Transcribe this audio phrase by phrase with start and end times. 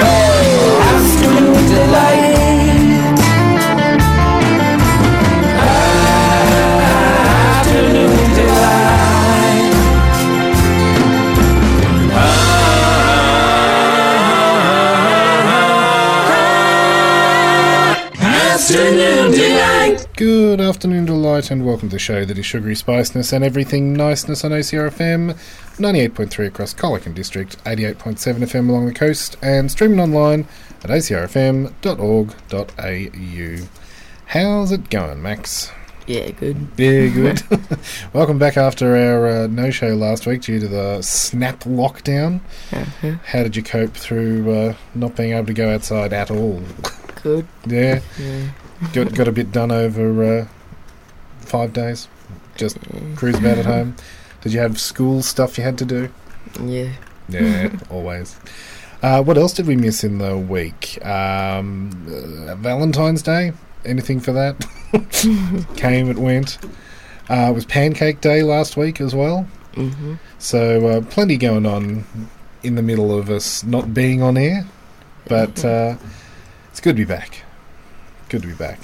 [0.00, 2.33] Afternoon delight.
[18.64, 20.06] Afternoon delight.
[20.16, 24.42] Good afternoon, delight, and welcome to the show that is sugary spiceness and everything niceness
[24.42, 25.34] on OCRFM
[25.76, 30.48] 98.3 across Colac and District, 88.7 FM along the coast, and streaming online
[30.82, 31.68] at ocrfm.org.au.
[34.28, 35.70] How's it going, Max?
[36.06, 36.66] Yeah, good.
[36.78, 37.42] Yeah, good.
[38.14, 42.40] welcome back after our uh, no show last week due to the snap lockdown.
[42.72, 43.16] Uh-huh.
[43.26, 46.62] How did you cope through uh, not being able to go outside at all?
[47.24, 47.46] Good.
[47.66, 48.00] yeah.
[48.18, 48.50] Yeah.
[48.92, 50.48] got got a bit done over uh,
[51.40, 52.06] five days.
[52.54, 52.78] Just
[53.16, 53.96] cruise about at home.
[54.42, 56.10] Did you have school stuff you had to do?
[56.62, 56.92] Yeah.
[57.28, 58.36] Yeah, always.
[59.02, 61.04] Uh, what else did we miss in the week?
[61.04, 63.52] Um, uh, Valentine's Day.
[63.84, 64.56] Anything for that?
[65.76, 66.58] Came, it went.
[67.30, 69.48] Uh, it was Pancake Day last week as well.
[69.72, 70.14] Mm-hmm.
[70.38, 72.04] So uh, plenty going on
[72.62, 74.66] in the middle of us not being on air,
[75.26, 75.96] but uh,
[76.74, 77.44] it's good to be back.
[78.28, 78.80] Good to be back.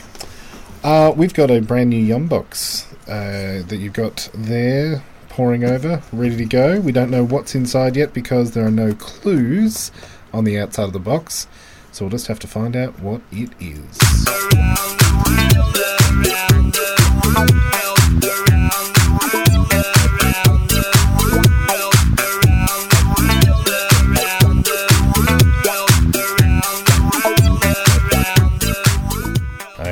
[0.84, 6.00] Uh, we've got a brand new Yum box uh, that you've got there pouring over,
[6.12, 6.78] ready to go.
[6.78, 9.90] We don't know what's inside yet because there are no clues
[10.32, 11.48] on the outside of the box,
[11.90, 13.98] so we'll just have to find out what it is.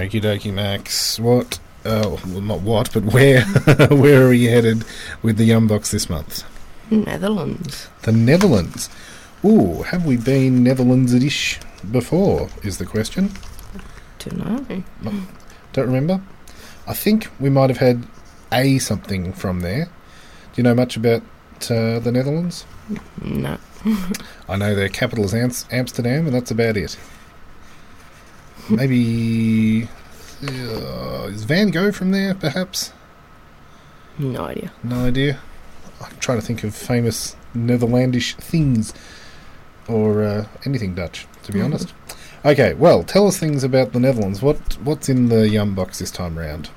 [0.08, 1.20] Okie dokie, Max.
[1.20, 1.58] What?
[1.84, 3.44] Oh, well, not what, but where?
[3.90, 4.82] where are you headed
[5.20, 6.44] with the Yum box this month?
[6.90, 7.88] Netherlands.
[8.04, 8.88] The Netherlands.
[9.44, 11.60] Ooh, have we been Netherlands-ish
[11.90, 12.48] before?
[12.62, 13.32] Is the question.
[14.20, 14.82] Don't know.
[15.74, 16.22] Don't remember.
[16.86, 18.06] I think we might have had
[18.50, 19.84] a something from there.
[19.84, 21.20] Do you know much about
[21.70, 22.64] uh, the Netherlands?
[23.22, 23.58] No.
[24.48, 26.96] I know their capital is Amsterdam, and that's about it.
[28.70, 29.88] Maybe
[30.42, 32.34] uh, is Van Gogh from there?
[32.34, 32.92] Perhaps.
[34.18, 34.72] No idea.
[34.82, 35.38] No idea.
[36.00, 38.92] I'm trying to think of famous Netherlandish things
[39.88, 41.92] or uh, anything Dutch, to be honest.
[42.44, 44.42] Okay, well, tell us things about the Netherlands.
[44.42, 46.70] What what's in the yum box this time round?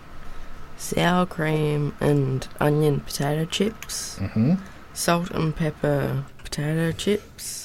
[0.77, 4.17] Sour cream and onion potato chips.
[4.17, 4.55] hmm
[4.93, 7.60] Salt and pepper potato chips.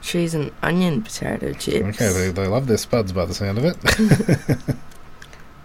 [0.00, 2.00] Cheese and onion potato chips.
[2.00, 3.76] Okay, they, they love their spuds by the sound of it.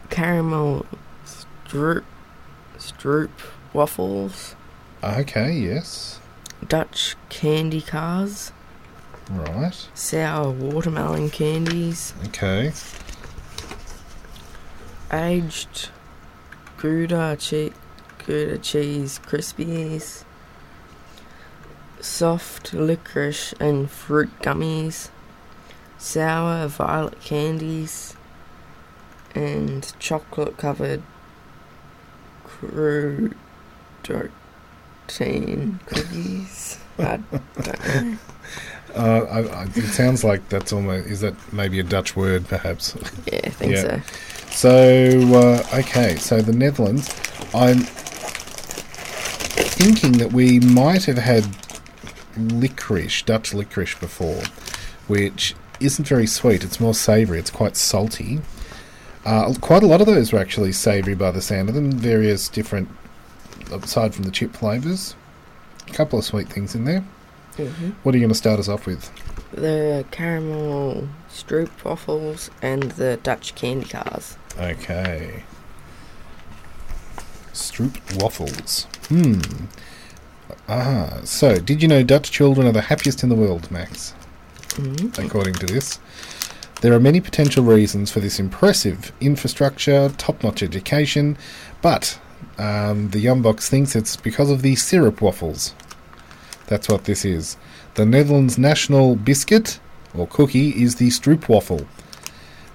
[0.09, 0.85] Caramel
[1.25, 2.03] stroop,
[2.77, 3.29] stroop
[3.73, 4.55] waffles.
[5.03, 6.19] okay, yes,
[6.67, 8.51] Dutch candy cars.
[9.29, 9.87] right.
[9.93, 12.13] Sour watermelon candies.
[12.27, 12.71] Okay,
[15.11, 15.89] aged
[16.77, 17.73] Gouda, che-
[18.25, 20.23] Gouda cheese crispies,
[22.05, 25.09] soft licorice and fruit gummies,
[25.97, 28.15] sour violet candies,
[29.33, 31.01] and chocolate covered
[32.43, 33.33] croutine
[35.87, 36.79] cookies.
[36.99, 38.17] I don't know.
[38.95, 42.95] uh, I, I, it sounds like that's almost is that maybe a Dutch word, perhaps.
[43.31, 44.01] Yeah, I think Yeah.
[44.01, 44.01] so.
[44.51, 47.09] So, uh, okay, so the Netherlands.
[47.53, 47.79] I'm
[49.75, 51.45] thinking that we might have had
[52.37, 54.43] licorice, Dutch licorice before,
[55.07, 56.63] which isn't very sweet.
[56.63, 57.39] It's more savoury.
[57.39, 58.39] It's quite salty.
[59.25, 61.91] Uh, quite a lot of those were actually savoury by the sound of them.
[61.91, 62.89] Various different,
[63.71, 65.15] aside from the chip flavours.
[65.87, 67.03] A couple of sweet things in there.
[67.57, 69.11] hmm What are you going to start us off with?
[69.51, 74.37] The caramel stroop waffles and the Dutch candy cars.
[74.59, 75.43] Okay.
[77.53, 78.83] Stroop waffles.
[79.07, 79.39] Hmm.
[80.67, 84.13] Ah, so did you know Dutch children are the happiest in the world, Max?
[84.69, 85.21] Mm-hmm.
[85.25, 85.99] According to this.
[86.81, 91.37] There are many potential reasons for this impressive infrastructure, top notch education,
[91.81, 92.19] but
[92.57, 95.73] um, the Yumbox thinks it's because of the syrup waffles.
[96.67, 97.57] That's what this is.
[97.93, 99.79] The Netherlands national biscuit,
[100.13, 101.85] or cookie is the stroopwafel.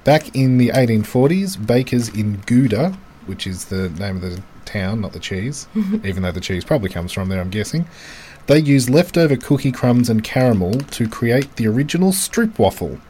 [0.04, 2.96] Back in the 1840s, bakers in Gouda,
[3.26, 5.66] which is the name of the town, not the cheese,
[6.04, 7.86] even though the cheese probably comes from there, I'm guessing,
[8.46, 13.00] they used leftover cookie crumbs and caramel to create the original stroopwafel.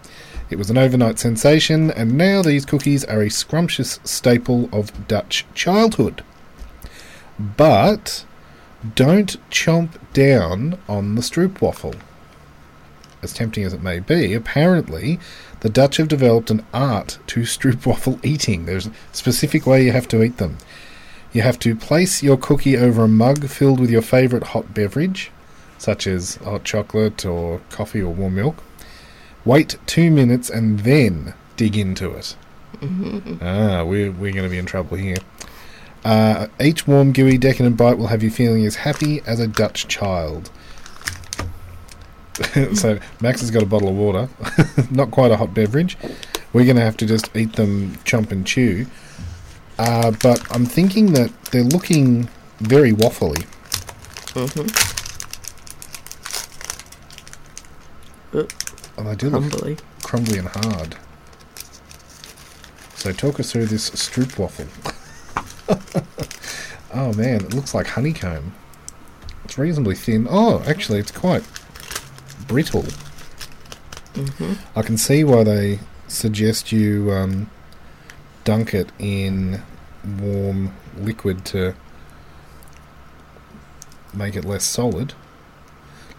[0.50, 5.46] It was an overnight sensation, and now these cookies are a scrumptious staple of Dutch
[5.54, 6.24] childhood.
[7.38, 8.24] But
[8.94, 11.94] don't chomp down on the stroopwafel.
[13.22, 15.20] As tempting as it may be, apparently
[15.60, 18.66] the Dutch have developed an art to stroopwafel eating.
[18.66, 20.58] There's a specific way you have to eat them.
[21.32, 25.30] You have to place your cookie over a mug filled with your favourite hot beverage,
[25.78, 28.62] such as hot chocolate or coffee or warm milk.
[29.44, 32.36] Wait two minutes and then dig into it.
[33.40, 35.18] Ah, we're, we're going to be in trouble here.
[36.04, 39.86] Uh, each warm, gooey, decadent bite will have you feeling as happy as a Dutch
[39.86, 40.50] child.
[42.74, 44.28] so Max has got a bottle of water,
[44.90, 45.96] not quite a hot beverage.
[46.52, 48.86] We're going to have to just eat them, chomp and chew.
[49.80, 52.28] Uh, but I'm thinking that they're looking
[52.58, 53.46] very waffly.
[54.36, 54.46] Uh,
[58.98, 59.42] Oh, they do look
[60.02, 60.96] crumbly and hard.
[62.94, 64.66] So talk us through this stroop waffle.
[66.94, 68.52] oh man, it looks like honeycomb.
[69.44, 70.26] It's reasonably thin.
[70.30, 71.42] Oh, actually, it's quite
[72.46, 72.84] brittle.
[74.14, 74.58] Mhm.
[74.76, 77.50] I can see why they suggest you um,
[78.44, 79.62] dunk it in
[80.18, 81.74] warm liquid to
[84.14, 85.14] make it less solid.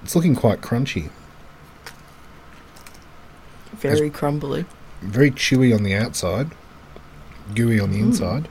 [0.03, 1.09] It's looking quite crunchy.
[3.73, 4.65] Very crumbly.
[5.01, 6.51] very chewy on the outside,
[7.55, 8.47] gooey on the inside.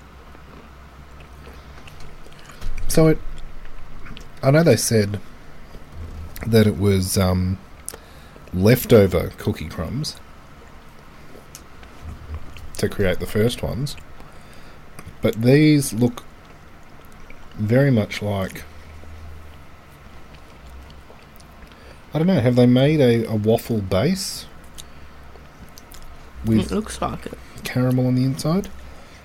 [2.88, 3.18] So it,
[4.42, 5.20] I know they said
[6.44, 7.58] that it was um,
[8.52, 10.16] leftover cookie crumbs
[12.80, 13.96] to create the first ones,
[15.22, 16.24] but these look
[17.56, 18.64] very much like.
[22.12, 22.40] I don't know.
[22.40, 24.46] Have they made a, a waffle base
[26.44, 27.38] with It looks like it.
[27.62, 28.68] caramel on the inside.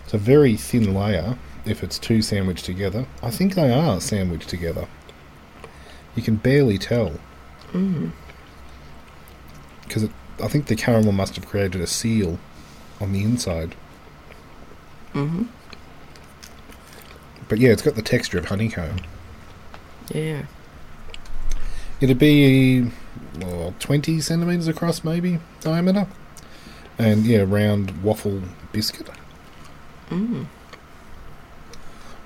[0.04, 3.07] It's a very thin layer if it's two sandwiched together.
[3.24, 4.88] I think they are sandwiched together.
[6.16, 7.12] You can barely tell.
[7.72, 8.10] Mm-hmm.
[9.84, 10.10] Because
[10.44, 12.38] I think the caramel must have created a seal
[13.00, 13.75] on the inside.
[15.13, 15.44] Mm-hmm.
[17.47, 19.01] But yeah, it's got the texture of honeycomb.
[20.13, 20.45] Yeah.
[22.01, 22.92] It'd be
[23.39, 26.07] well, 20 centimetres across, maybe, diameter.
[26.97, 29.09] And yeah, round waffle biscuit.
[30.09, 30.45] Mm.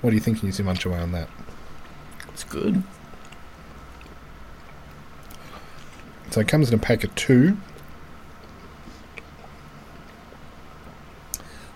[0.02, 1.30] What do you think, you munch away on that?
[2.30, 2.84] It's good.
[6.32, 7.58] So it comes in a pack of two.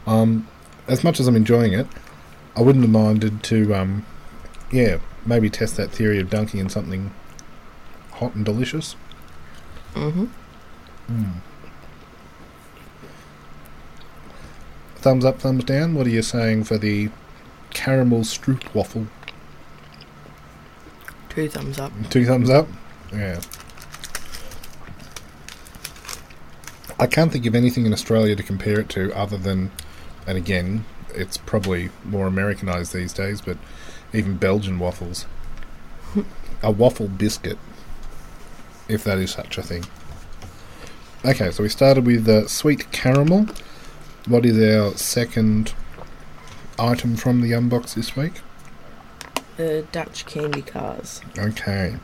[0.06, 0.48] Um,
[0.88, 1.88] as much as I'm enjoying it,
[2.56, 4.06] I wouldn't have minded to, um,
[4.72, 7.12] yeah, maybe test that theory of dunking in something
[8.12, 8.96] hot and delicious.
[9.94, 10.26] Mm-hmm.
[14.96, 15.96] Thumbs up, thumbs down.
[15.96, 17.10] What are you saying for the
[17.72, 19.08] caramel stroop waffle?
[21.30, 21.92] Two thumbs up.
[22.10, 22.68] Two thumbs up.
[23.12, 23.42] Yeah.
[27.00, 29.72] I can't think of anything in Australia to compare it to other than,
[30.28, 33.58] and again, it's probably more Americanized these days, but
[34.14, 35.26] even Belgian waffles.
[36.62, 37.58] a waffle biscuit,
[38.88, 39.86] if that is such a thing.
[41.26, 43.48] Okay, so we started with uh, sweet caramel.
[44.28, 45.74] What is our second
[46.78, 48.34] item from the unbox this week?
[49.58, 51.22] The Dutch candy cars.
[51.38, 51.96] Okay.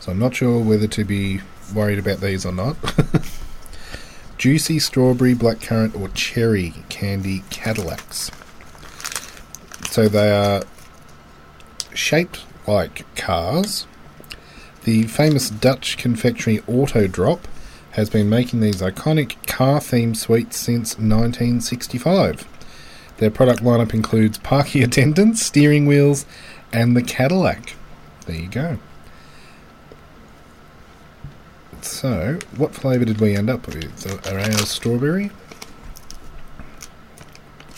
[0.00, 1.40] So I'm not sure whether to be
[1.74, 2.76] worried about these or not.
[4.44, 8.30] Juicy strawberry, blackcurrant, or cherry candy Cadillacs.
[9.90, 10.64] So they are
[11.94, 13.86] shaped like cars.
[14.82, 17.48] The famous Dutch confectionery Auto Drop
[17.92, 22.46] has been making these iconic car themed sweets since 1965.
[23.16, 26.26] Their product lineup includes parking attendants, steering wheels,
[26.70, 27.76] and the Cadillac.
[28.26, 28.78] There you go.
[31.84, 34.26] So, what flavour did we end up with?
[34.26, 35.30] Are ours strawberry?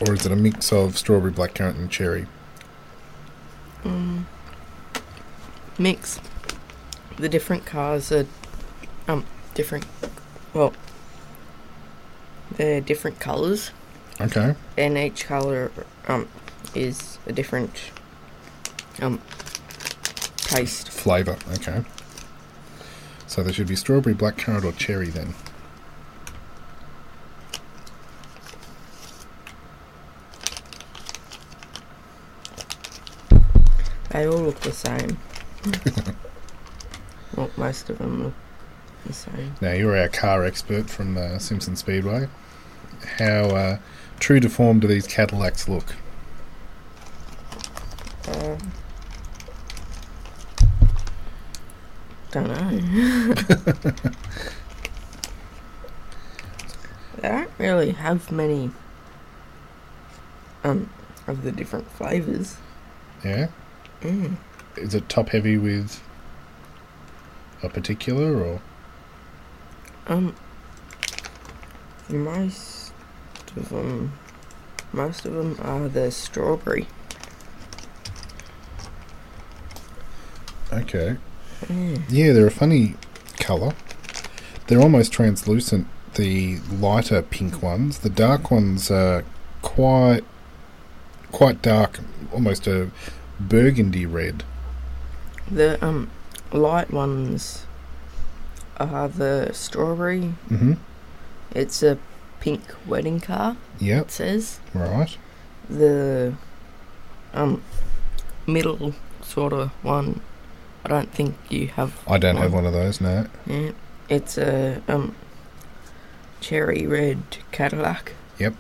[0.01, 2.27] Or is it a mix of strawberry, blackcurrant, and cherry?
[5.79, 6.21] Mix.
[7.19, 8.27] The different cars are
[9.09, 9.85] um different.
[10.55, 10.73] Well,
[12.57, 13.73] they're different colours,
[14.21, 14.55] Okay.
[14.79, 15.73] and each colour
[16.07, 16.29] um
[16.75, 17.91] is a different
[19.03, 19.21] um
[20.37, 20.91] taste.
[20.91, 21.83] Flavour, okay.
[23.27, 25.35] So there should be strawberry, blackcurrant, or cherry then.
[34.11, 35.19] They all look the same.
[37.37, 38.35] well, most of them look
[39.05, 39.55] the same.
[39.61, 42.29] Now you're our car expert from uh, Simpson Speedway.
[43.19, 43.79] How uh,
[44.19, 45.95] true to form do these Cadillacs look?
[48.29, 48.57] Uh,
[52.31, 52.71] don't know.
[57.17, 58.71] they don't really have many
[60.65, 60.91] um
[61.27, 62.57] of the different flavors.
[63.25, 63.49] Yeah.
[64.01, 64.37] Mm.
[64.77, 66.03] Is it top heavy with
[67.63, 68.61] a particular or?
[70.07, 70.35] Um,
[72.09, 72.93] most
[73.57, 74.13] of them,
[74.93, 76.87] most of them are the strawberry.
[80.73, 81.17] Okay.
[81.65, 82.03] Mm.
[82.09, 82.95] Yeah, they're a funny
[83.39, 83.73] colour.
[84.67, 85.87] They're almost translucent.
[86.15, 89.25] The lighter pink ones, the dark ones are
[89.63, 90.25] quite,
[91.33, 92.01] quite dark,
[92.33, 92.91] almost a
[93.39, 94.43] burgundy red.
[95.51, 96.11] The um
[96.53, 97.67] light ones
[98.79, 100.35] are the strawberry.
[100.49, 100.75] Mm-hmm.
[101.53, 101.99] It's a
[102.41, 103.57] pink wedding car.
[103.81, 104.07] Yep.
[104.07, 105.17] It says Right.
[105.69, 106.35] the
[107.35, 107.63] um
[108.47, 110.21] middle sort of one.
[110.87, 111.99] I don't think you have.
[112.07, 113.01] I don't have one of those.
[113.01, 113.27] No.
[113.45, 113.73] Yeah,
[114.09, 115.17] it's a um
[116.41, 118.13] cherry red Cadillac.
[118.39, 118.55] Yep.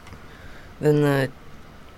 [0.80, 1.30] Then the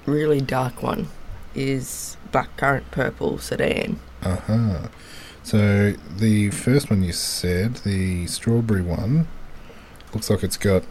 [0.04, 1.08] really dark one
[1.54, 4.00] is blackcurrant purple sedan.
[4.20, 4.88] Uh huh.
[5.42, 9.28] So the first one you said, the strawberry one,
[10.12, 10.84] looks like it's got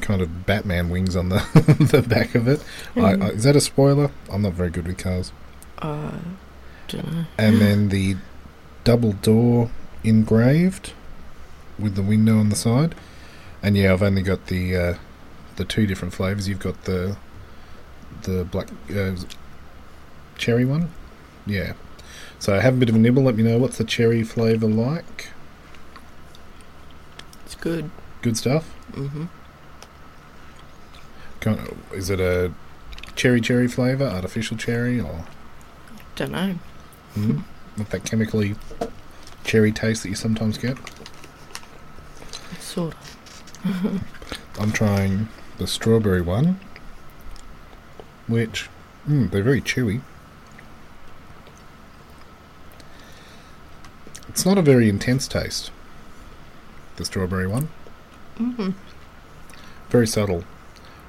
[0.00, 1.38] kind of Batman wings on the
[1.92, 2.64] the back of it.
[2.96, 4.10] I, I, is that a spoiler?
[4.28, 5.30] I'm not very good with cars.
[5.78, 6.18] Uh,
[6.88, 7.24] don't know.
[7.38, 8.16] And then the
[8.86, 9.68] double door
[10.04, 10.92] engraved
[11.76, 12.94] with the window on the side.
[13.62, 14.94] And yeah, I've only got the uh,
[15.56, 16.48] the two different flavors.
[16.48, 17.16] You've got the
[18.22, 19.16] the black uh,
[20.38, 20.90] cherry one.
[21.46, 21.72] Yeah.
[22.38, 23.24] So have a bit of a nibble.
[23.24, 25.30] Let me know what's the cherry flavor like.
[27.44, 27.90] It's good.
[28.22, 28.64] Good stuff.
[28.94, 29.24] hmm
[31.44, 32.52] of- Is it a
[33.14, 35.24] cherry cherry flavor, artificial cherry, or
[36.16, 36.58] Don't know.
[37.16, 37.42] mm,
[37.78, 38.54] with that chemically
[39.44, 40.76] cherry taste that you sometimes get?
[42.60, 44.02] Sort of.
[44.60, 45.28] I'm trying
[45.58, 46.58] the strawberry one,
[48.26, 48.68] which
[49.08, 50.00] mm, they're very chewy.
[54.28, 55.70] It's not a very intense taste.
[56.96, 57.68] The strawberry one,
[58.38, 58.70] Mm-hmm.
[59.88, 60.44] very subtle.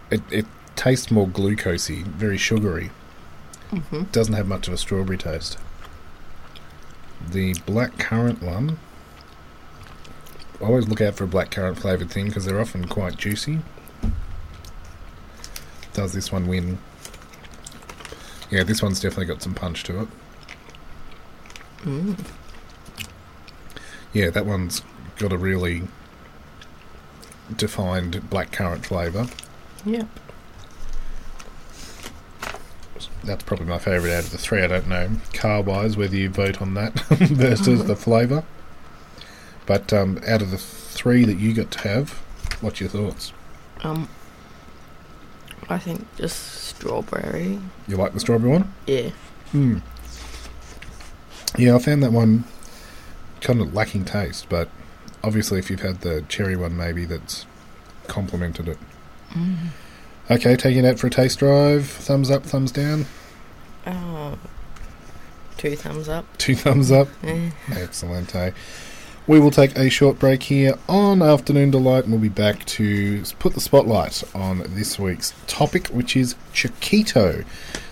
[0.10, 0.46] It it
[0.78, 2.92] tastes more glucosey, very sugary.
[3.72, 4.04] Mm-hmm.
[4.14, 5.58] Doesn't have much of a strawberry taste.
[7.30, 8.78] The black currant one.
[10.60, 13.60] Always look out for a black currant flavoured thing because they're often quite juicy.
[15.94, 16.80] Does this one win?
[18.50, 20.08] Yeah, this one's definitely got some punch to it.
[21.84, 22.20] Mm.
[24.14, 24.82] Yeah, that one's
[25.18, 25.84] got a really
[27.56, 29.28] defined black currant flavour.
[29.86, 30.06] Yeah.
[33.28, 34.64] That's probably my favourite out of the three.
[34.64, 38.44] I don't know car wise whether you vote on that versus the flavour.
[39.66, 42.12] But um, out of the three that you got to have,
[42.62, 43.34] what's your thoughts?
[43.84, 44.10] Um.
[45.70, 47.60] I think just strawberry.
[47.88, 48.74] You like the strawberry one?
[48.86, 49.10] Yeah.
[49.52, 49.80] Hmm.
[51.58, 52.46] Yeah, I found that one
[53.42, 54.70] kind of lacking taste, but
[55.24, 57.46] obviously, if you've had the cherry one, maybe that's
[58.08, 58.78] complemented it.
[59.32, 59.70] Mm.
[60.30, 61.88] Okay, taking it out for a taste drive.
[61.88, 63.06] Thumbs up, thumbs down.
[63.86, 64.38] Oh.
[65.58, 66.26] Two thumbs up.
[66.38, 67.08] Two thumbs up.
[67.24, 67.52] Eh.
[67.72, 68.36] Excellent.
[68.36, 68.52] Eh?
[69.26, 73.24] We will take a short break here on Afternoon Delight and we'll be back to
[73.40, 77.46] put the spotlight on this week's topic, which is Chokito.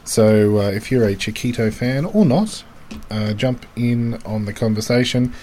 [0.04, 2.64] So, uh, if you're a Chokito fan or not,
[3.10, 5.34] uh, jump in on the conversation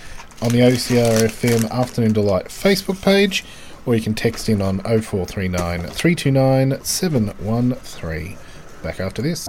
[0.41, 3.45] on the OCR FM Afternoon Delight Facebook page,
[3.87, 8.39] or you can text in on 0439 329 713.
[8.83, 9.49] Back after this.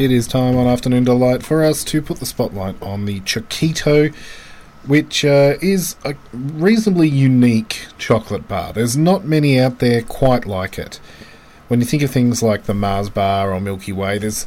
[0.00, 4.14] It is time on Afternoon Delight for us to put the spotlight on the Chokito,
[4.86, 8.72] which uh, is a reasonably unique chocolate bar.
[8.72, 11.00] There's not many out there quite like it.
[11.68, 14.46] When you think of things like the Mars bar or Milky Way, there's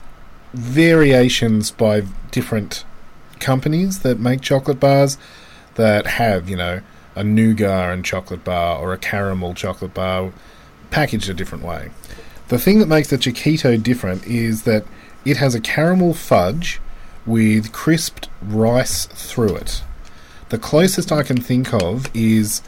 [0.55, 2.83] variations by different
[3.39, 5.19] companies that make chocolate bars.
[5.75, 6.81] that have, you know,
[7.15, 10.33] a nougat and chocolate bar or a caramel chocolate bar
[10.89, 11.91] packaged a different way.
[12.47, 14.83] The thing that makes the Chokito different is that
[15.25, 16.79] it has a caramel fudge
[17.25, 19.83] with crisped rice through it.
[20.49, 22.61] The closest I can think of is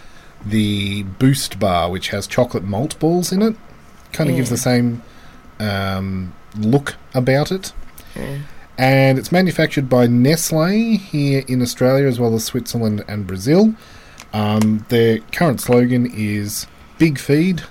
[0.45, 3.55] the Boost bar, which has chocolate malt balls in it.
[4.13, 5.03] Kind of gives the same
[5.59, 7.73] um, look about it.
[8.15, 8.39] Yeah.
[8.77, 13.75] And it's manufactured by Nestle here in Australia as well as Switzerland and Brazil.
[14.33, 17.63] Um, their current slogan is Big Feed,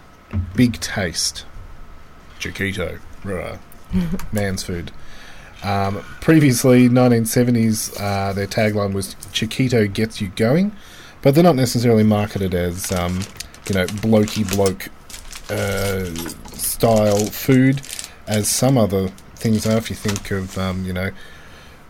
[0.54, 1.44] Big Taste.
[2.38, 3.00] Chokito.
[3.22, 3.58] Rah.
[4.32, 4.90] Man's food.
[5.62, 10.72] Um, previously, 1970s, uh, their tagline was Chokito gets you going,
[11.22, 13.22] but they're not necessarily marketed as, um,
[13.66, 14.88] you know, blokey bloke
[15.50, 16.04] uh,
[16.54, 17.80] style food,
[18.26, 19.78] as some other things are.
[19.78, 21.10] If you think of, um, you know,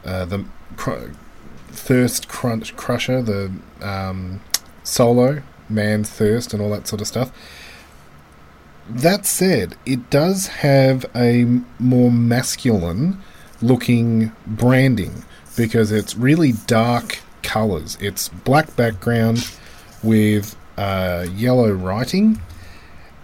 [0.05, 0.45] uh, the
[0.77, 1.11] cr-
[1.69, 4.41] Thirst Crunch Crusher, the um,
[4.85, 7.33] Solo, Man Thirst, and all that sort of stuff.
[8.89, 11.45] That said, it does have a
[11.79, 13.19] more masculine
[13.63, 15.25] looking branding
[15.57, 17.97] because it's really dark colours.
[18.01, 19.49] It's black background
[20.03, 22.43] with uh, yellow writing,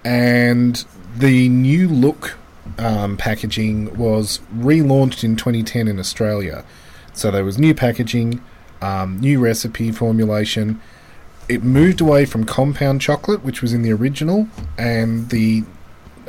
[0.05, 0.83] and
[1.17, 2.39] the new look
[2.79, 6.65] um, packaging was relaunched in 2010 in Australia.
[7.13, 8.41] So there was new packaging,
[8.81, 10.81] um, new recipe formulation.
[11.51, 14.47] It moved away from compound chocolate, which was in the original,
[14.79, 15.65] and the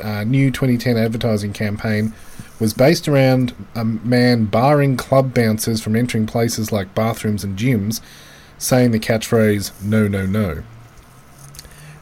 [0.02, 2.12] uh, new 2010 advertising campaign
[2.58, 8.00] was based around a man barring club bouncers from entering places like bathrooms and gyms,
[8.58, 10.64] saying the catchphrase "No, no, no."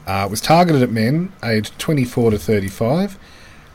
[0.06, 3.18] Uh, it was targeted at men aged 24 to 35,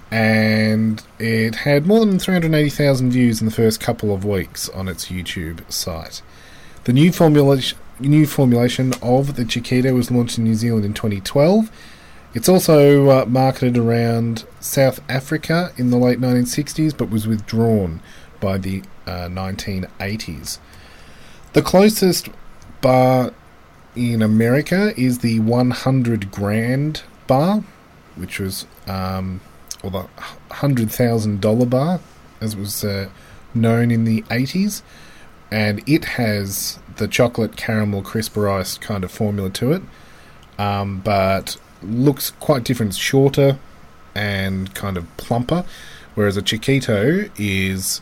[0.09, 5.09] and it had more than 380,000 views in the first couple of weeks on its
[5.09, 6.23] YouTube site.
[6.85, 11.71] The new formulation, new formulation of the Chokito was launched in New Zealand in 2012.
[12.33, 18.01] It's also uh, marketed around South Africa in the late 1960s, but was withdrawn
[18.41, 20.59] by the uh, 1980s.
[21.53, 22.29] The closest
[22.81, 23.31] bar
[23.95, 27.63] in America is the 100 Grand bar,
[28.15, 29.39] which was, um,
[29.81, 30.07] or the
[30.49, 32.01] $100,000 bar,
[32.41, 33.07] as it was uh,
[33.53, 34.81] known in the 80s.
[35.51, 39.81] And it has the chocolate caramel crisper ice kind of formula to it,
[40.57, 42.95] um, but looks quite different.
[42.95, 43.57] Shorter
[44.13, 45.65] and kind of plumper,
[46.15, 48.01] whereas a Chokito is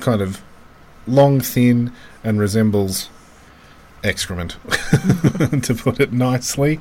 [0.00, 0.42] kind of
[1.06, 3.08] long, thin, and resembles
[4.02, 4.52] excrement,
[5.62, 6.80] to put it nicely.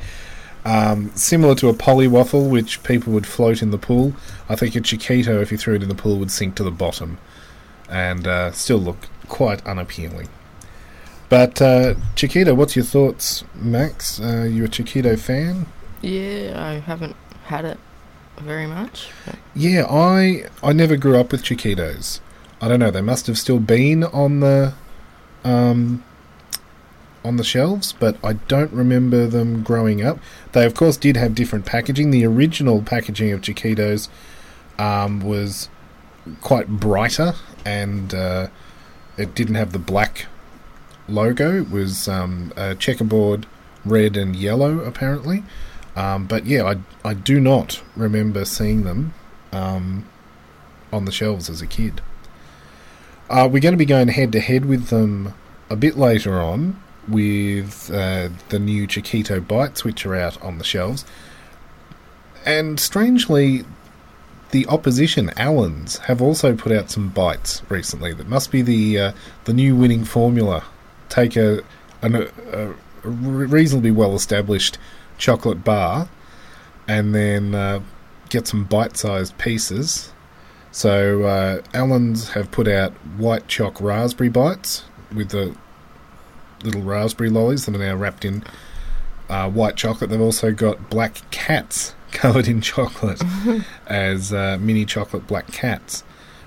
[0.66, 4.14] Um, similar to a polywaffle, which people would float in the pool.
[4.48, 6.72] I think a Chokito, if you threw it in the pool, would sink to the
[6.72, 7.18] bottom
[7.90, 10.30] and uh, still look quite unappealing.
[11.34, 14.20] But uh, Chokito, what's your thoughts, Max?
[14.20, 15.66] Uh, you a Chokito fan?
[16.00, 17.16] Yeah, I haven't
[17.46, 17.80] had it
[18.38, 19.10] very much.
[19.26, 22.20] but- Yeah, I I never grew up with Chokitos.
[22.62, 22.92] I don't know.
[22.92, 24.76] They must have still been on the
[25.44, 26.04] um,
[27.26, 30.20] on the shelves, but I don't remember them growing up.
[30.52, 32.12] They of course did have different packaging.
[32.12, 34.08] The original packaging of Chokitos
[34.78, 35.68] um, was
[36.42, 37.34] quite brighter,
[37.66, 38.50] and uh,
[39.18, 40.28] it didn't have the black
[41.08, 41.64] logo.
[41.64, 43.46] Was um, a checkerboard
[43.86, 45.44] red and yellow, apparently.
[45.96, 49.14] Um, but yeah, I I do not remember seeing them
[49.52, 50.06] um,
[50.92, 52.02] on the shelves as a kid.
[53.30, 55.34] Uh, we're going to be going head to head with them
[55.70, 60.64] a bit later on with uh, the new Chokito Bites, which are out on the
[60.64, 61.06] shelves.
[62.46, 63.66] And strangely,
[64.52, 68.14] the opposition, Allen's, have also put out some bites recently.
[68.14, 69.12] That must be the uh,
[69.46, 70.64] the new winning formula.
[71.10, 71.62] Take a,
[72.02, 74.78] an, a, a reasonably well established
[75.18, 76.10] chocolate bar
[76.88, 77.82] and then uh,
[78.30, 80.12] get some bite sized pieces.
[80.72, 85.56] So, uh, Allen's have put out white choc raspberry bites with the
[86.64, 88.44] little raspberry lollies that are now wrapped in
[89.30, 90.10] uh, white chocolate.
[90.10, 93.22] They've also got black cats covered in chocolate
[93.88, 96.04] as uh, mini chocolate black cats.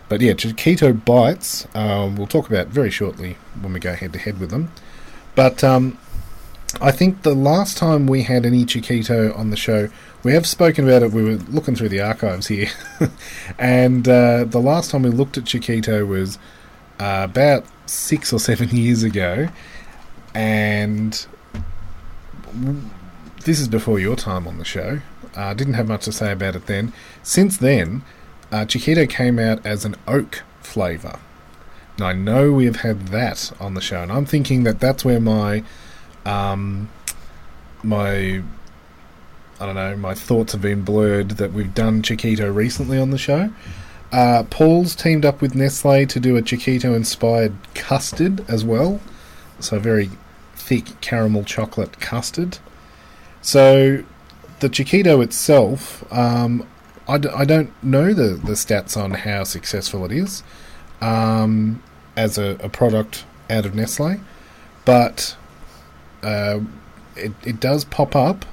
[0.08, 4.18] But yeah, Chokito bites, um, we'll talk about very shortly when we go head to
[4.18, 4.70] head with them.
[5.34, 5.98] But um,
[6.80, 9.88] I think the last time we had any Chokito on the show,
[10.22, 11.12] we have spoken about it.
[11.12, 12.68] We were looking through the archives here,
[13.58, 16.38] and uh, the last time we looked at Chokito was
[17.00, 19.48] uh, about six or seven years ago,
[20.34, 21.26] and
[23.44, 25.00] this is before your time on the show.
[25.34, 26.92] Uh, didn't have much to say about it then.
[27.22, 28.02] Since then,
[28.52, 31.18] uh, Chokito came out as an oak flavour.
[31.98, 35.04] Now I know we have had that on the show, and I'm thinking that that's
[35.04, 35.62] where my
[36.24, 36.88] Um,
[37.82, 38.42] my
[39.58, 43.16] I don't know, my thoughts have been blurred that we've done Chokito recently on the
[43.16, 43.50] show.
[44.12, 49.00] Uh, Paul's teamed up with Nestle to do a Chokito inspired custard as well.
[49.58, 50.10] So, very
[50.54, 52.58] thick caramel chocolate custard.
[53.40, 54.04] So,
[54.60, 56.66] the Chokito itself, um,
[57.08, 60.42] I, d- I don't know the, the stats on how successful it is
[61.00, 61.82] um,
[62.16, 64.20] as a, a product out of Nestle,
[64.84, 65.36] but
[66.22, 66.60] uh,
[67.14, 68.44] it, it does pop up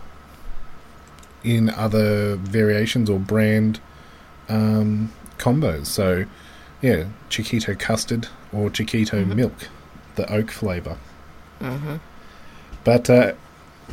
[1.43, 3.79] in other variations or brand
[4.49, 5.87] um, combos.
[5.87, 6.25] So,
[6.81, 9.69] yeah, Chokito custard or Chokito milk,
[10.15, 10.97] the oak flavour.
[11.59, 11.97] Uh-huh.
[12.83, 13.33] But uh,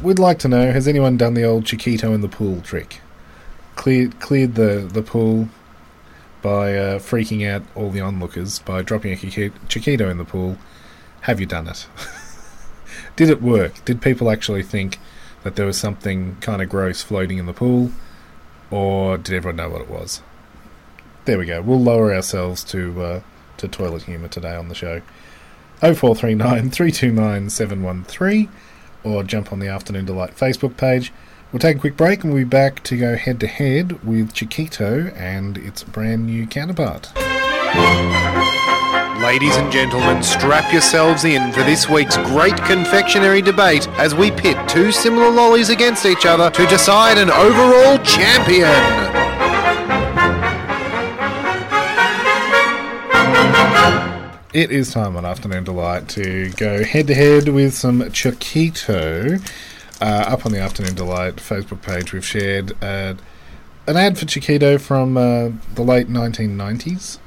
[0.02, 3.00] we'd like to know: Has anyone done the old Chokito in the pool trick?
[3.80, 5.48] Cleared cleared the the pool
[6.42, 10.58] by uh, freaking out all the onlookers by dropping a Chokito in the pool.
[11.22, 11.86] Have you done it?
[13.16, 13.82] Did it work?
[13.86, 14.98] Did people actually think
[15.44, 17.90] that there was something kind of gross floating in the pool,
[18.70, 20.20] or did everyone know what it was?
[21.24, 21.62] There we go.
[21.62, 23.20] We'll lower ourselves to uh,
[23.56, 25.00] to toilet humour today on the show.
[25.80, 28.50] 0439 329 713
[29.04, 31.14] or jump on the Afternoon Delight Facebook page.
[31.52, 34.32] We'll take a quick break and we'll be back to go head to head with
[34.32, 37.10] Chokito and its brand new counterpart.
[39.20, 44.56] Ladies and gentlemen, strap yourselves in for this week's great confectionery debate as we pit
[44.68, 48.70] two similar lollies against each other to decide an overall champion.
[54.54, 59.40] It is time on Afternoon Delight to go head to head with some Chokito.
[60.00, 63.14] Uh, up on the Afternoon Delight Facebook page, we've shared uh,
[63.86, 67.18] an ad for Chokito from uh, the late 1990s.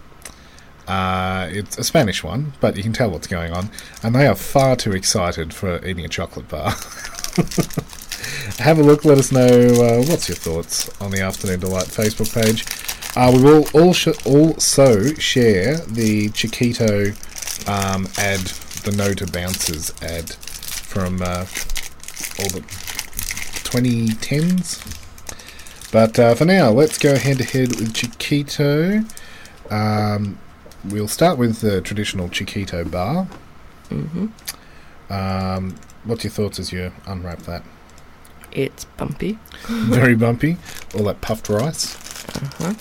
[0.87, 3.69] Uh, it's a Spanish one, but you can tell what's going on.
[4.01, 6.71] And they are far too excited for eating a chocolate bar.
[8.57, 12.33] Have a look, let us know uh, what's your thoughts on the Afternoon Delight Facebook
[12.33, 12.65] page.
[13.15, 17.11] Uh, we will all sh- also share the Chokito
[17.67, 18.39] um, ad,
[18.83, 21.21] the No to Bouncers ad from
[22.39, 22.61] all the
[23.63, 24.99] 2010s.
[25.91, 29.05] But uh, for now, let's go head to head with Chokito.
[29.71, 30.39] Um,
[30.85, 33.27] we'll start with the traditional Chokito bar.
[33.89, 34.27] Mm-hmm.
[35.13, 37.63] Um, what's your thoughts as you unwrap that?
[38.51, 39.37] It's bumpy.
[39.67, 40.57] Very bumpy.
[40.95, 41.95] All that puffed rice.
[42.35, 42.73] Uh-huh.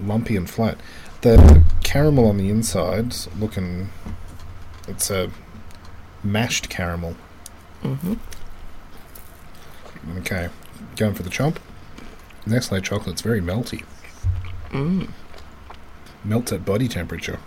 [0.00, 0.78] lumpy and flat.
[1.22, 3.90] The caramel on the inside's looking.
[4.88, 5.30] It's a
[6.24, 7.14] mashed caramel.
[7.82, 8.14] Mm-hmm.
[10.18, 10.48] Okay,
[10.96, 11.58] going for the chomp.
[12.46, 13.84] Nestle chocolate's very melty.
[14.70, 15.08] Mm.
[16.24, 17.38] Melts at body temperature.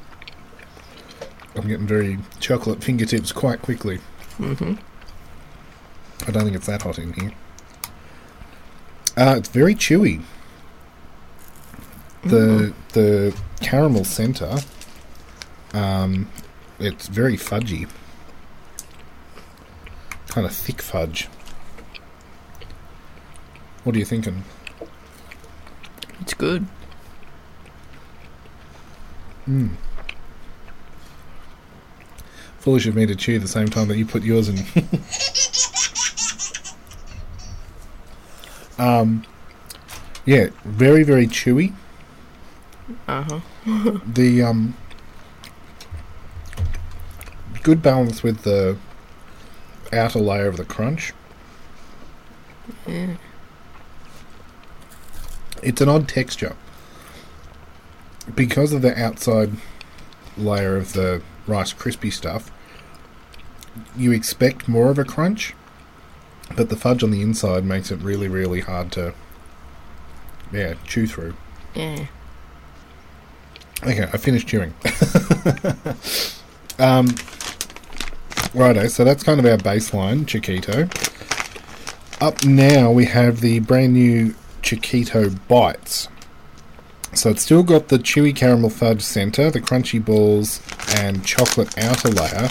[1.55, 3.99] I'm getting very chocolate fingertips quite quickly.
[4.37, 4.73] Mm-hmm.
[6.27, 7.31] I don't think it's that hot in here.
[9.17, 10.21] Uh, it's very chewy.
[12.23, 14.57] The the caramel center,
[15.73, 16.29] um,
[16.81, 17.87] it's very fudgy,
[20.27, 21.27] kind of thick fudge.
[23.83, 24.43] What are you thinking?
[26.21, 26.65] It's good.
[29.47, 29.71] Mm.
[32.59, 34.57] Foolish of me to chew the same time that you put yours in.
[38.83, 39.23] um,
[40.25, 41.73] yeah, very very chewy.
[43.07, 43.39] Uh-huh.
[44.05, 44.75] the um
[47.63, 48.77] good balance with the
[49.93, 51.13] outer layer of the crunch.
[55.61, 56.55] It's an odd texture
[58.35, 59.51] because of the outside
[60.37, 62.51] layer of the rice crispy stuff.
[63.95, 65.53] You expect more of a crunch,
[66.55, 69.13] but the fudge on the inside makes it really, really hard to,
[70.51, 71.35] yeah, chew through.
[71.75, 72.07] Yeah.
[73.83, 74.73] Okay, I finished chewing.
[76.79, 77.07] um,
[78.53, 80.89] righto, so that's kind of our baseline, Chokito.
[82.21, 86.07] Up now we have the brand new Chokito Bites.
[87.13, 90.61] So it's still got the chewy caramel fudge centre, the crunchy balls,
[90.95, 92.49] and chocolate outer layer,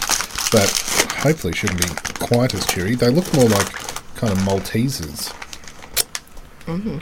[0.52, 0.68] but
[1.18, 1.88] hopefully shouldn't be
[2.24, 2.98] quite as chewy.
[2.98, 3.72] They look more like
[4.16, 5.34] kind of Maltesers
[6.66, 6.98] Mm-hmm.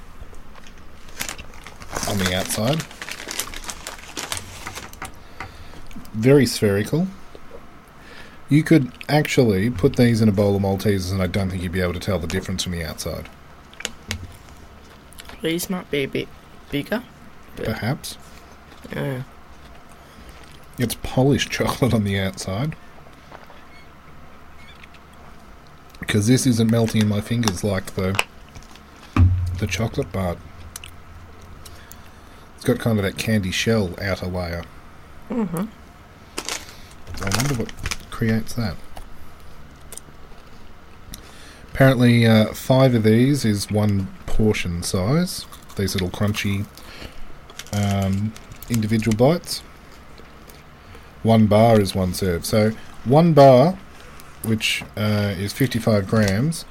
[2.11, 2.82] on the outside.
[6.14, 7.06] Very spherical.
[8.48, 11.72] You could actually put these in a bowl of Maltesers, and I don't think you'd
[11.72, 13.28] be able to tell the difference from the outside.
[15.42, 16.28] These might be a bit
[16.70, 17.02] bigger.
[17.56, 18.16] Perhaps.
[18.94, 19.22] Yeah.
[20.78, 22.74] It's polished chocolate on the outside.
[25.98, 28.18] Because this isn't melting in my fingers like the
[29.58, 30.37] the chocolate bar.
[32.56, 34.64] It's got kind of that candy shell outer layer.
[35.28, 35.64] Mm-hmm.
[37.20, 37.72] I wonder what
[38.18, 38.76] creates that.
[41.72, 45.46] Apparently, uh, five of these is one portion size.
[45.76, 46.66] These little crunchy
[47.72, 48.33] um,
[48.68, 49.61] individual bites.
[51.22, 52.44] One bar is one serve.
[52.44, 52.72] So,
[53.04, 53.78] one bar,
[54.42, 56.64] which uh, is 55 grams,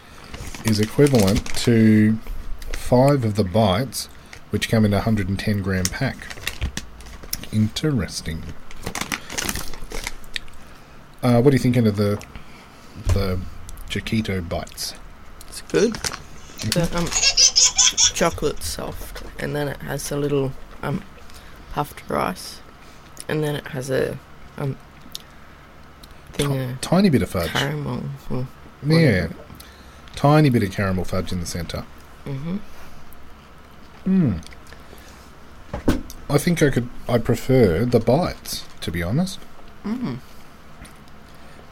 [0.65, 2.17] is equivalent to
[2.73, 4.07] five of the bites,
[4.49, 6.17] which come in a 110 gram pack.
[7.53, 8.43] Interesting.
[11.23, 12.23] Uh, what are you thinking of the
[13.13, 13.39] the
[13.89, 14.93] Chokito bites?
[15.47, 15.93] It's good.
[16.73, 17.07] The um,
[18.15, 20.51] chocolate soft, and then it has a little
[20.81, 21.03] um,
[21.73, 22.61] puffed rice,
[23.27, 24.17] and then it has a
[24.57, 24.75] um
[26.33, 27.49] thing Tiny bit of fudge.
[27.51, 28.03] caramel.
[28.85, 29.29] Yeah.
[30.15, 31.83] Tiny bit of caramel fudge in the centre.
[32.25, 32.57] hmm
[34.05, 34.41] Mm.
[36.29, 36.87] I think I could.
[37.09, 39.37] I prefer the bites, to be honest.
[39.83, 40.19] Mm.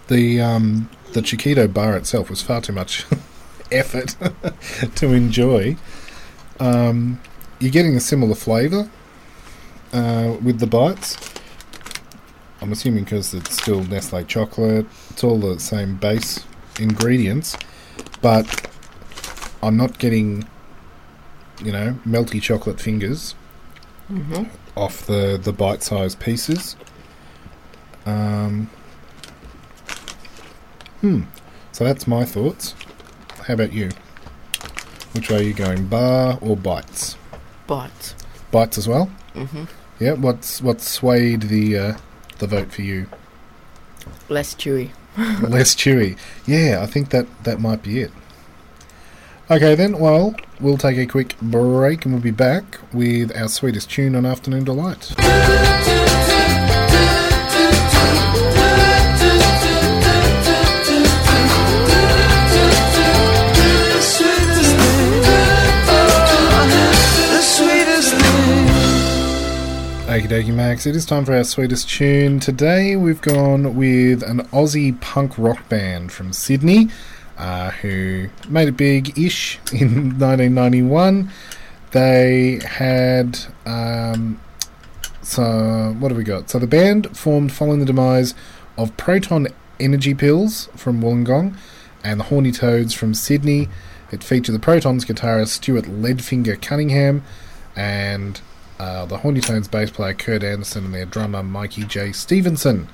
[0.08, 3.06] The um, the Chokito bar itself was far too much
[3.72, 4.16] effort
[4.96, 5.78] to enjoy.
[6.60, 7.20] Um,
[7.60, 8.90] you're getting a similar flavour
[9.94, 11.18] uh, with the bites.
[12.62, 14.86] I'm assuming because it's still Nestle chocolate.
[15.10, 16.44] It's all the same base
[16.80, 17.58] ingredients,
[18.22, 18.70] but
[19.62, 20.48] I'm not getting,
[21.64, 23.36] you know, melty chocolate fingers
[24.08, 24.44] hmm
[24.76, 26.76] off the the bite-sized pieces.
[28.06, 28.70] Um,
[31.02, 31.22] hmm.
[31.72, 32.74] So that's my thoughts.
[33.46, 33.92] How about you?
[35.14, 37.16] Which way are you going, bar or bites?
[37.68, 38.16] Bites.
[38.52, 39.06] Bites as well.
[39.34, 39.66] hmm
[40.00, 40.14] Yeah.
[40.14, 41.98] What's what swayed the uh,
[42.40, 43.08] the vote for you?
[44.30, 44.92] Less chewy.
[45.42, 46.18] Less chewy.
[46.46, 48.12] Yeah, I think that that might be it.
[49.50, 50.00] Okay then.
[50.00, 54.26] Well, we'll take a quick break and we'll be back with our sweetest tune on
[54.26, 55.14] Afternoon Delight.
[70.16, 70.86] Okie dokie, Max.
[70.86, 72.40] It is time for our sweetest tune.
[72.40, 76.88] Today we've gone with an Aussie punk rock band from Sydney
[77.38, 81.30] uh, who made it big ish in 1991.
[81.92, 83.40] They had.
[83.66, 84.40] Um,
[85.22, 86.50] so, what have we got?
[86.50, 88.34] So, the band formed following the demise
[88.78, 89.50] of Proton
[89.82, 91.58] Energy Pills from Wollongong
[92.06, 93.68] and the Horny Toads from Sydney.
[94.14, 97.22] It featured the Protons guitarist Stuart Leadfinger Cunningham
[97.76, 98.40] and
[98.80, 102.12] uh, the Horny Tones bass player Kurt Anderson and their drummer Mikey J.
[102.12, 102.88] Stevenson.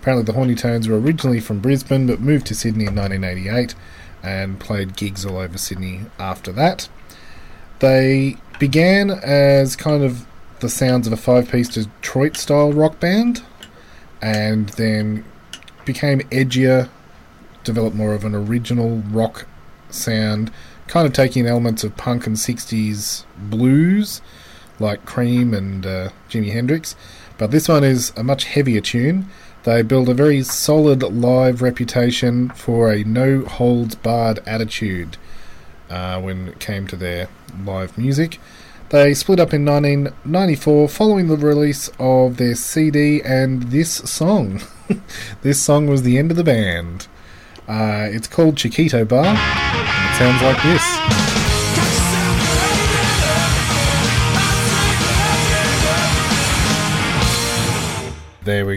[0.00, 3.74] Apparently, the Horny Tones were originally from Brisbane but moved to Sydney in 1988
[4.22, 6.88] and played gigs all over Sydney after that.
[7.80, 10.26] They began as kind of
[10.60, 13.42] the sounds of a five piece Detroit style rock band
[14.20, 15.24] and then
[15.84, 16.88] became edgier,
[17.64, 19.46] developed more of an original rock
[19.90, 20.50] sound,
[20.86, 24.20] kind of taking elements of punk and 60s blues
[24.78, 26.96] like Cream and uh, Jimi Hendrix.
[27.36, 29.28] But this one is a much heavier tune.
[29.64, 35.16] They build a very solid live reputation for a no holds barred attitude
[35.90, 37.28] uh, when it came to their
[37.64, 38.40] live music.
[38.90, 44.62] They split up in 1994 following the release of their CD and this song.
[45.42, 47.06] this song was the end of the band.
[47.68, 50.87] Uh, it's called Chokito Bar, it sounds like this.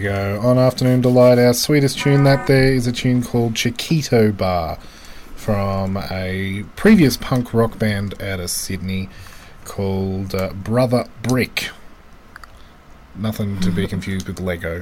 [0.01, 0.39] We go.
[0.41, 4.79] On Afternoon Delight, our sweetest tune that there is a tune called Chokito Bar
[5.35, 9.09] from a previous punk rock band out of Sydney
[9.63, 11.69] called uh, Brother Brick.
[13.13, 14.81] Nothing to be confused with Lego.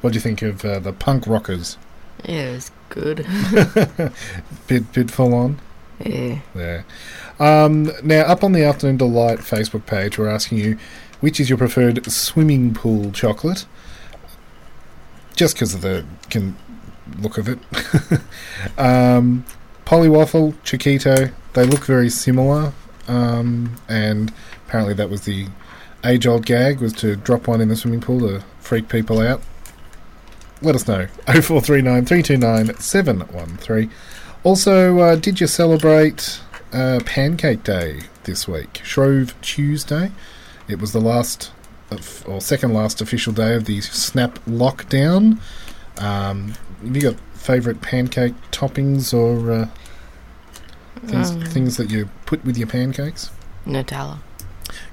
[0.00, 1.76] What do you think of uh, the punk rockers?
[2.24, 3.18] Yeah, it's good.
[4.66, 5.60] Bit bit full on.
[5.98, 6.38] yeah.
[6.54, 6.86] there.
[7.38, 10.78] Um, now, up on the Afternoon Delight Facebook page, we're asking you
[11.20, 13.66] which is your preferred swimming pool chocolate.
[15.40, 16.54] Just because of the can
[17.18, 17.58] look of it.
[18.78, 19.42] um,
[19.86, 22.74] Polywaffle, Chokito, they look very similar.
[23.08, 24.34] Um, and
[24.66, 25.46] apparently, that was the
[26.04, 29.40] age old gag was to drop one in the swimming pool to freak people out.
[30.60, 31.06] Let us know.
[31.24, 33.90] 0439 329 713.
[34.44, 36.38] Also, uh, did you celebrate
[36.74, 38.82] uh, Pancake Day this week?
[38.84, 40.12] Shrove Tuesday.
[40.68, 41.50] It was the last
[42.26, 45.38] or second last official day of the snap lockdown.
[45.98, 49.68] Um, have you got favourite pancake toppings or uh,
[51.06, 53.30] things, Um, things that you put with your pancakes?
[53.66, 54.18] Nutella.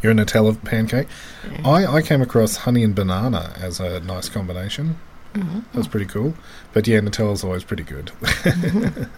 [0.01, 1.07] You're a Nutella pancake.
[1.51, 1.67] Yeah.
[1.69, 4.97] I, I came across honey and banana as a nice combination.
[5.37, 5.63] Mhm.
[5.71, 6.33] That was pretty cool.
[6.73, 8.11] But yeah, Nutella's always pretty good.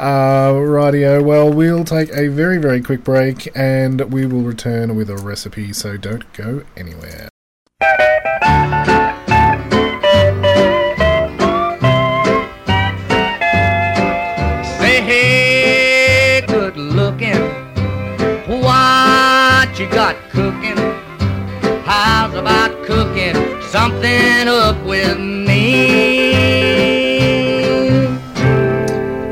[0.00, 1.22] uh, rightio.
[1.24, 5.72] Well, we'll take a very, very quick break and we will return with a recipe,
[5.72, 7.28] so don't go anywhere.
[23.76, 26.30] Something up with me?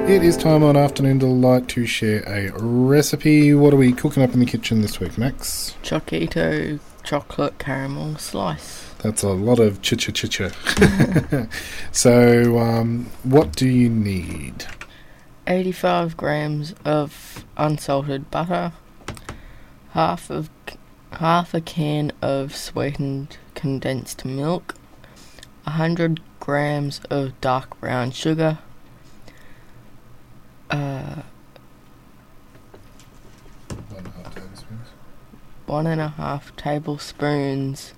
[0.06, 3.54] It is time on Afternoon Delight to share a recipe.
[3.54, 5.74] What are we cooking up in the kitchen this week, Max?
[5.82, 8.92] Chokito chocolate caramel slice.
[8.98, 11.48] That's a lot of ch ch ch ch.
[11.92, 14.66] So, um, what do you need?
[15.46, 18.72] 85 grams of unsalted butter,
[19.92, 20.50] half of
[21.12, 24.74] half a can of sweetened condensed milk,
[25.62, 28.58] 100 grams of dark brown sugar,
[30.68, 31.22] uh,
[35.64, 37.94] one and a half tablespoons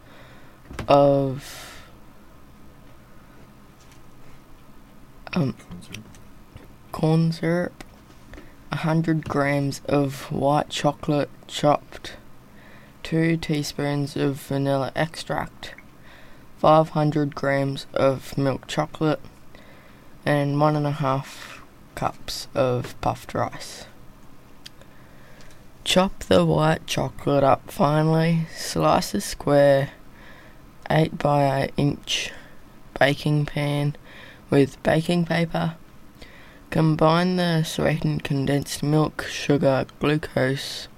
[0.86, 1.82] of
[5.32, 5.56] um,
[6.92, 7.82] corn syrup,
[8.68, 12.12] 100 grams of white chocolate chopped,
[13.06, 15.76] 2 teaspoons of vanilla extract,
[16.58, 19.20] 500 grams of milk chocolate,
[20.24, 21.60] and 1.5
[21.94, 23.86] cups of puffed rice.
[25.84, 29.90] Chop the white chocolate up finely, slice a square
[30.90, 32.32] 8 by 8 inch
[32.98, 33.94] baking pan
[34.50, 35.76] with baking paper.
[36.70, 40.88] Combine the sweetened condensed milk, sugar, glucose,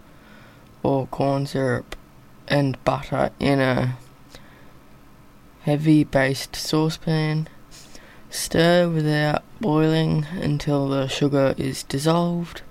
[0.83, 1.97] or corn syrup,
[2.49, 3.97] and butter in a
[5.63, 7.49] heavy based saucepan.
[8.31, 12.63] Stir without boiling until the sugar is dissolved.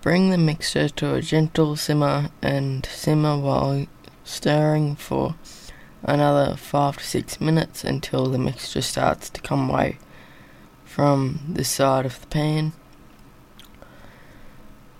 [0.00, 3.86] Bring the mixture to a gentle simmer and simmer while
[4.24, 5.34] stirring for
[6.02, 9.98] another 5 to 6 minutes until the mixture starts to come away
[10.84, 12.72] from the side of the pan.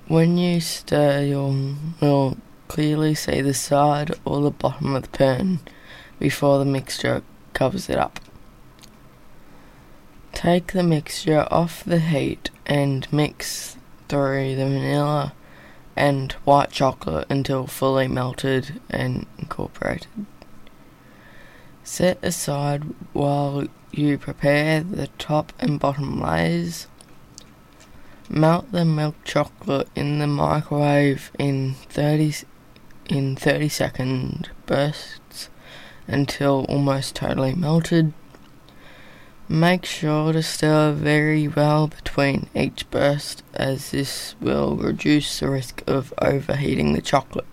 [0.07, 2.37] When you stir, you'll, you'll
[2.71, 5.59] clearly see the side or the bottom of the pan
[6.21, 7.21] before the mixture
[7.53, 8.21] covers it up.
[10.33, 13.77] Take the mixture off the heat and mix
[14.09, 15.33] through the vanilla
[15.97, 20.07] and white chocolate until fully melted and incorporated.
[21.83, 26.87] Set aside while you prepare the top and bottom layers.
[28.29, 32.45] Melt the milk chocolate in the microwave in 30 s-
[33.11, 35.49] in 30 second bursts
[36.07, 38.13] until almost totally melted.
[39.49, 45.83] Make sure to stir very well between each burst as this will reduce the risk
[45.89, 47.47] of overheating the chocolate.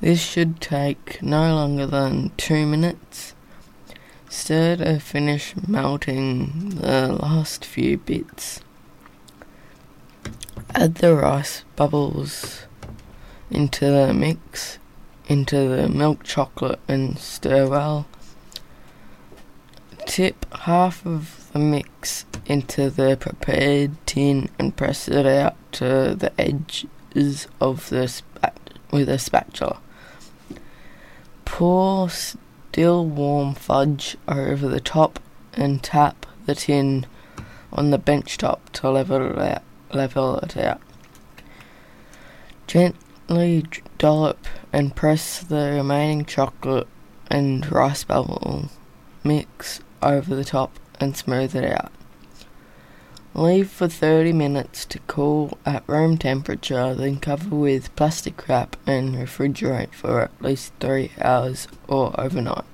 [0.00, 3.34] This should take no longer than 2 minutes.
[4.28, 8.60] Stir to finish melting the last few bits.
[10.74, 12.66] Add the rice bubbles
[13.50, 14.78] into the mix,
[15.28, 18.06] into the milk chocolate and stir well.
[20.06, 26.32] Tip half of the mix into the prepared tin and press it out to the
[26.38, 28.58] edges of the spat
[28.90, 29.78] with a spatula.
[31.44, 35.20] Pour still warm fudge over the top
[35.52, 37.06] and tap the tin
[37.72, 39.62] on the bench top to level it out.
[39.92, 40.80] Level it out.
[42.66, 43.64] Gently d-
[43.96, 46.88] dollop and press the remaining chocolate
[47.30, 48.68] and rice bubble
[49.22, 51.92] mix over the top and smooth it out.
[53.32, 59.14] Leave for 30 minutes to cool at room temperature, then cover with plastic wrap and
[59.14, 62.64] refrigerate for at least 3 hours or overnight.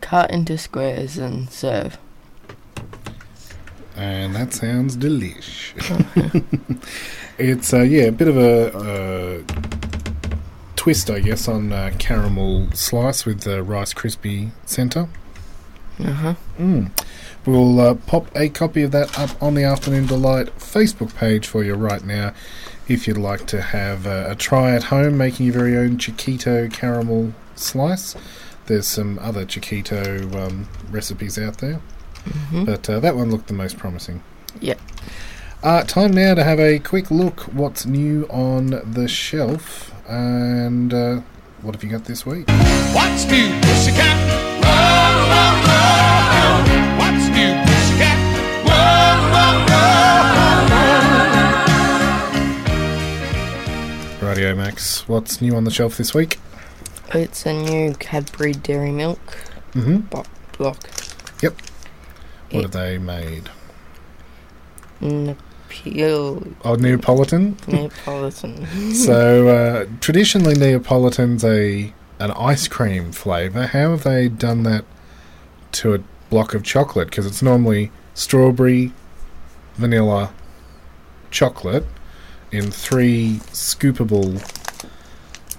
[0.00, 1.98] Cut into squares and serve.
[3.96, 5.72] And that sounds delish.
[7.38, 9.42] it's uh, yeah, a bit of a uh,
[10.76, 15.08] twist, I guess, on uh, caramel slice with the Rice Krispie centre.
[15.98, 16.34] Uh huh.
[16.58, 16.90] Mm.
[17.44, 21.62] We'll uh, pop a copy of that up on the Afternoon Delight Facebook page for
[21.64, 22.34] you right now.
[22.88, 26.72] if you'd like to have a, a try at home making your very own Chokito
[26.72, 28.16] caramel slice,
[28.66, 31.80] there's some other Chokito um, recipes out there.
[32.52, 34.22] But uh, that one looked the most promising.
[34.60, 34.80] Yep.
[35.62, 39.90] Uh, time now to have a quick look what's new on the shelf.
[40.08, 41.20] And uh,
[41.62, 42.48] what have you got this week?
[42.92, 44.16] What's new, pussycat?
[44.62, 46.98] Run, run, run.
[46.98, 48.18] What's new, pussycat?
[48.66, 49.66] Run, run,
[54.20, 54.28] run.
[54.28, 56.38] Radio Max, what's new on the shelf this week?
[57.14, 59.20] It's a new Cadbury Dairy Milk
[59.72, 59.96] Mm-hmm.
[60.00, 60.24] bo-
[60.58, 60.78] block.
[61.42, 61.54] Yep.
[62.52, 63.48] What have they made?
[65.00, 67.56] Nepil Oh, Neapolitan.
[67.66, 68.66] Neapolitan.
[68.94, 73.66] so uh, traditionally, Neapolitan's a an ice cream flavour.
[73.68, 74.84] How have they done that
[75.72, 75.98] to a
[76.30, 77.08] block of chocolate?
[77.08, 78.92] Because it's normally strawberry,
[79.74, 80.32] vanilla,
[81.30, 81.86] chocolate
[82.52, 84.40] in three scoopable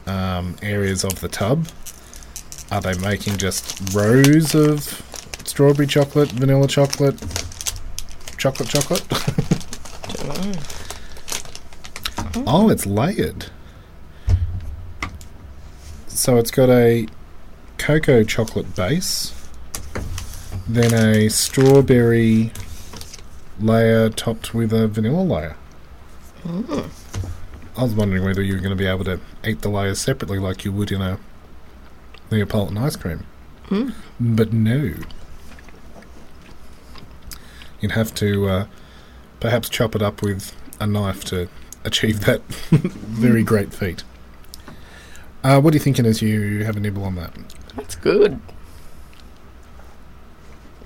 [0.08, 1.68] um, areas of the tub.
[2.72, 5.02] Are they making just rows of
[5.48, 7.20] strawberry chocolate, vanilla chocolate,
[8.38, 9.04] chocolate chocolate?
[12.48, 13.48] Oh, it's layered.
[16.08, 17.08] So it's got a
[17.78, 19.34] cocoa chocolate base,
[20.68, 22.52] then a strawberry
[23.60, 25.56] layer topped with a vanilla layer.
[26.44, 26.82] Hmm.
[27.76, 30.40] I was wondering whether you were going to be able to eat the layers separately
[30.40, 31.20] like you would in a
[32.32, 33.26] Neapolitan ice cream.
[33.66, 33.90] Hmm.
[34.20, 34.94] But no.
[37.84, 38.66] You'd have to uh,
[39.42, 41.50] perhaps chop it up with a knife to
[41.84, 44.06] achieve that very great feat.
[45.44, 47.34] Uh, what are you thinking as you have a nibble on that?
[47.76, 48.40] That's good.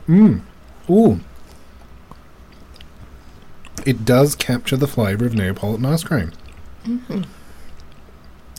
[0.10, 0.42] Mmm.
[0.90, 1.20] Ooh.
[3.86, 6.32] It does capture the flavour of Neapolitan ice cream.
[6.84, 7.28] Mhm.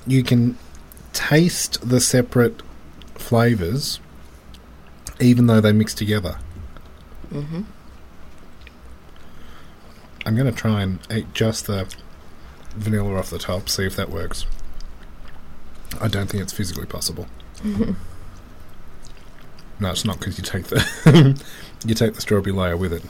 [0.07, 0.57] You can
[1.13, 2.63] taste the separate
[3.17, 3.99] flavours,
[5.19, 6.39] even though they mix together.
[7.33, 7.63] hmm
[10.29, 11.91] I'm going to try and eat just the
[12.77, 14.45] vanilla off the top, see if that works.
[16.03, 17.27] I don't think it's physically possible.
[17.65, 17.97] no,
[19.81, 21.43] it's not because you take the
[21.87, 23.03] you take the strawberry layer with it.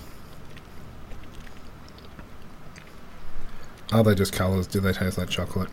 [3.90, 4.68] Are they just colours?
[4.68, 5.70] Do they taste like chocolate?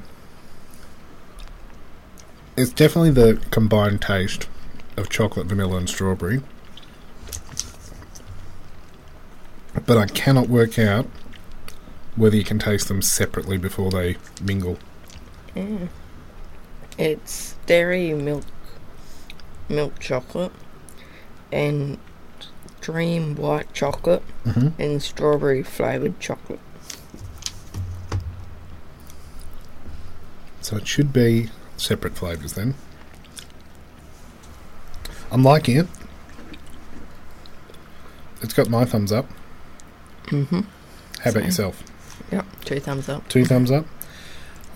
[2.57, 4.47] It's definitely the combined taste
[4.97, 6.41] of chocolate, vanilla, and strawberry.
[9.85, 11.05] But I cannot work out
[12.15, 14.77] whether you can taste them separately before they mingle.
[15.53, 15.87] Yeah.
[16.97, 18.45] It's dairy milk,
[19.67, 20.53] milk chocolate,
[21.51, 21.97] and
[22.81, 24.73] dream white chocolate, Mhm.
[24.79, 26.59] and strawberry flavored chocolate.
[30.61, 32.75] So it should be separate flavours then.
[35.31, 35.87] I'm liking it.
[38.41, 39.27] It's got my thumbs up.
[40.27, 40.61] Mm-hmm.
[40.61, 41.43] How about Same.
[41.45, 41.83] yourself?
[42.31, 42.45] Yep.
[42.65, 43.27] Two thumbs up.
[43.29, 43.85] Two thumbs up.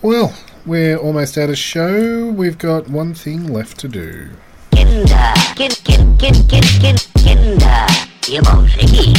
[0.02, 0.34] Well,
[0.64, 2.30] we're almost out of show.
[2.30, 4.30] We've got one thing left to do.
[4.72, 7.86] Kinder, kin, kin, kin, kin, kin, Kinder,
[8.28, 9.14] ihr Bolschewiki.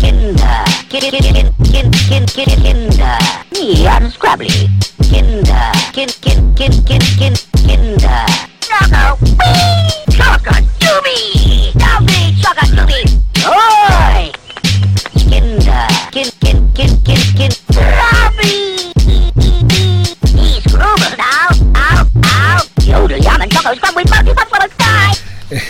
[0.00, 3.18] Kinder, kin, kin, kin, kin, kin, kin, Kinder,
[3.52, 4.68] me unscrabbly.
[5.02, 7.34] Kinder, kin, kin, kin, kin, kin,
[7.66, 8.26] Kinder.
[8.60, 13.13] Choco, wee, choco, doobie, doobie, choco, doobie,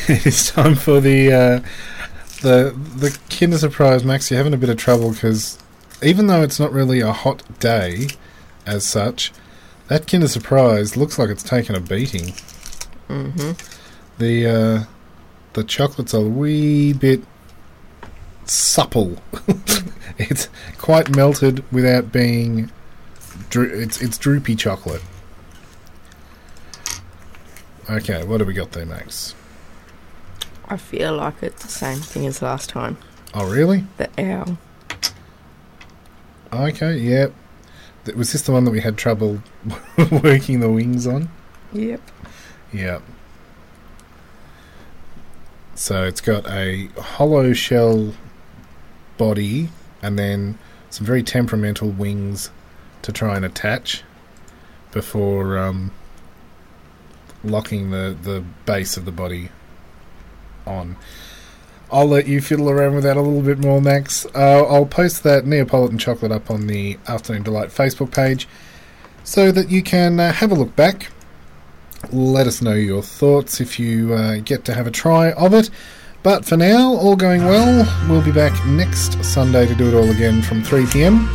[0.26, 1.60] it's time for the uh,
[2.42, 4.30] the the Kinder Surprise, Max.
[4.30, 5.58] You're having a bit of trouble because
[6.02, 8.08] even though it's not really a hot day
[8.66, 9.32] as such,
[9.88, 12.34] that Kinder Surprise looks like it's taken a beating.
[13.08, 13.52] Mm-hmm.
[14.18, 14.84] The uh,
[15.54, 17.22] the chocolate's a wee bit
[18.44, 19.16] supple.
[20.18, 20.48] it's
[20.78, 22.70] quite melted without being.
[23.50, 25.02] Dro- it's it's droopy chocolate.
[27.90, 29.34] Okay, what have we got there, Max?
[30.68, 32.96] I feel like it's the same thing as last time.
[33.34, 33.84] Oh, really?
[33.98, 34.58] The owl.
[36.52, 37.26] Okay, yeah.
[38.16, 39.42] Was this the one that we had trouble
[40.22, 41.28] working the wings on?
[41.72, 42.00] Yep.
[42.72, 43.00] Yeah.
[45.74, 48.14] So it's got a hollow shell
[49.18, 49.70] body
[50.04, 50.58] and then
[50.90, 52.50] some very temperamental wings
[53.02, 54.04] to try and attach
[54.92, 55.90] before um,
[57.42, 59.48] locking the, the base of the body
[60.66, 60.96] on.
[61.90, 64.26] I'll let you fiddle around with that a little bit more, Max.
[64.34, 68.46] Uh, I'll post that Neapolitan chocolate up on the Afternoon Delight Facebook page
[69.22, 71.10] so that you can uh, have a look back.
[72.12, 75.70] Let us know your thoughts if you uh, get to have a try of it.
[76.24, 80.10] But for now, all going well, we'll be back next Sunday to do it all
[80.10, 81.28] again from 3 pm.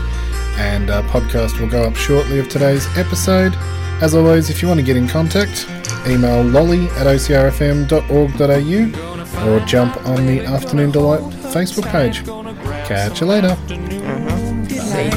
[0.58, 3.54] And our podcast will go up shortly of today's episode.
[4.02, 5.68] As always, if you want to get in contact,
[6.08, 8.00] email lolly at ocrfm.org.au
[9.48, 11.22] or jump on the Afternoon Delight
[11.54, 12.26] Facebook page.
[12.88, 13.56] Catch you later.
[13.68, 14.66] Mm-hmm.
[14.66, 15.12] See,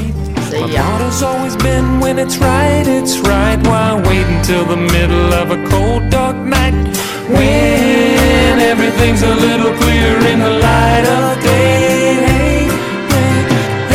[0.51, 0.77] see.
[0.77, 3.57] Motto's always been when it's right, it's right.
[3.65, 7.02] Why wait until the middle of a cold, dark night?
[7.29, 12.67] When everything's a little clearer in the light of day.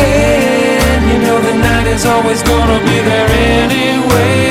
[0.01, 3.29] And you know the night is always gonna be there
[3.61, 4.49] anyway.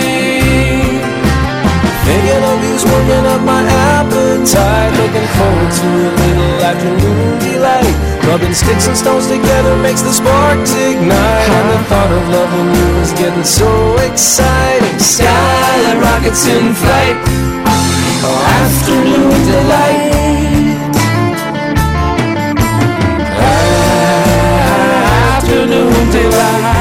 [2.07, 4.93] Thinking of you's working up my appetite.
[4.95, 7.97] Looking forward to a little afternoon delight.
[8.31, 11.51] Rubbing sticks and stones together makes the sparks ignite.
[11.51, 13.67] And the thought of loving you is getting so
[14.07, 14.99] exciting.
[15.01, 17.48] Sky rockets in flight.
[18.29, 20.13] Afternoon delight.
[25.37, 26.78] Afternoon delight.